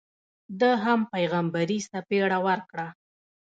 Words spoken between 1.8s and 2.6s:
څپېړه